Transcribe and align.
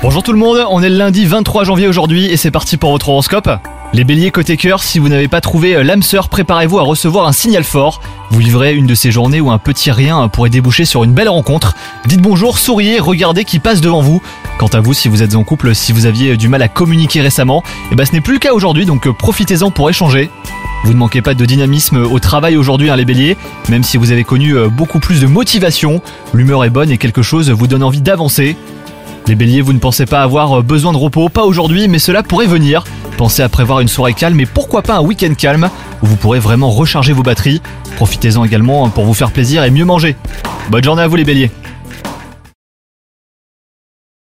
Bonjour 0.00 0.22
tout 0.22 0.32
le 0.32 0.38
monde, 0.38 0.64
on 0.70 0.82
est 0.82 0.88
le 0.88 0.96
lundi 0.96 1.26
23 1.26 1.64
janvier 1.64 1.86
aujourd'hui 1.86 2.24
et 2.24 2.38
c'est 2.38 2.50
parti 2.50 2.78
pour 2.78 2.92
votre 2.92 3.10
horoscope. 3.10 3.50
Les 3.92 4.04
béliers 4.04 4.30
côté 4.30 4.56
cœur, 4.56 4.82
si 4.82 4.98
vous 4.98 5.10
n'avez 5.10 5.28
pas 5.28 5.42
trouvé 5.42 5.76
euh, 5.76 5.82
l'âme 5.82 6.02
sœur, 6.02 6.30
préparez-vous 6.30 6.78
à 6.78 6.82
recevoir 6.82 7.26
un 7.26 7.32
signal 7.32 7.62
fort. 7.62 8.00
Vous 8.30 8.38
vivrez 8.38 8.74
une 8.74 8.86
de 8.86 8.94
ces 8.94 9.10
journées 9.10 9.42
où 9.42 9.50
un 9.50 9.58
petit 9.58 9.90
rien 9.90 10.28
pourrait 10.28 10.48
déboucher 10.48 10.86
sur 10.86 11.04
une 11.04 11.12
belle 11.12 11.28
rencontre. 11.28 11.74
Dites 12.06 12.22
bonjour, 12.22 12.56
souriez, 12.58 13.00
regardez 13.00 13.44
qui 13.44 13.58
passe 13.58 13.82
devant 13.82 14.00
vous. 14.00 14.22
Quant 14.58 14.68
à 14.68 14.80
vous, 14.80 14.94
si 14.94 15.08
vous 15.08 15.22
êtes 15.22 15.34
en 15.34 15.44
couple, 15.44 15.74
si 15.74 15.92
vous 15.92 16.06
aviez 16.06 16.38
du 16.38 16.48
mal 16.48 16.62
à 16.62 16.68
communiquer 16.68 17.20
récemment, 17.20 17.62
eh 17.92 17.96
ben 17.96 18.06
ce 18.06 18.12
n'est 18.12 18.22
plus 18.22 18.34
le 18.34 18.38
cas 18.38 18.54
aujourd'hui, 18.54 18.86
donc 18.86 19.06
euh, 19.06 19.12
profitez-en 19.12 19.70
pour 19.70 19.90
échanger. 19.90 20.30
Vous 20.84 20.94
ne 20.94 20.98
manquez 20.98 21.20
pas 21.20 21.34
de 21.34 21.44
dynamisme 21.44 21.98
au 21.98 22.18
travail 22.18 22.56
aujourd'hui, 22.56 22.88
hein, 22.88 22.96
les 22.96 23.04
béliers, 23.04 23.36
même 23.68 23.82
si 23.82 23.98
vous 23.98 24.12
avez 24.12 24.24
connu 24.24 24.56
euh, 24.56 24.68
beaucoup 24.68 25.00
plus 25.00 25.20
de 25.20 25.26
motivation, 25.26 26.00
l'humeur 26.32 26.64
est 26.64 26.70
bonne 26.70 26.90
et 26.90 26.96
quelque 26.96 27.20
chose 27.20 27.50
vous 27.50 27.66
donne 27.66 27.82
envie 27.82 28.00
d'avancer. 28.00 28.56
Les 29.30 29.36
béliers, 29.36 29.60
vous 29.60 29.72
ne 29.72 29.78
pensez 29.78 30.06
pas 30.06 30.24
avoir 30.24 30.60
besoin 30.64 30.90
de 30.90 30.96
repos, 30.96 31.28
pas 31.28 31.44
aujourd'hui, 31.44 31.86
mais 31.86 32.00
cela 32.00 32.24
pourrait 32.24 32.48
venir. 32.48 32.82
Pensez 33.16 33.44
à 33.44 33.48
prévoir 33.48 33.78
une 33.78 33.86
soirée 33.86 34.12
calme 34.12 34.40
et 34.40 34.44
pourquoi 34.44 34.82
pas 34.82 34.96
un 34.96 35.02
week-end 35.02 35.32
calme 35.38 35.70
où 36.02 36.06
vous 36.06 36.16
pourrez 36.16 36.40
vraiment 36.40 36.72
recharger 36.72 37.12
vos 37.12 37.22
batteries. 37.22 37.62
Profitez-en 37.94 38.44
également 38.44 38.88
pour 38.88 39.04
vous 39.04 39.14
faire 39.14 39.30
plaisir 39.30 39.62
et 39.62 39.70
mieux 39.70 39.84
manger. 39.84 40.16
Bonne 40.68 40.82
journée 40.82 41.02
à 41.02 41.06
vous 41.06 41.14
les 41.14 41.22
béliers 41.22 41.52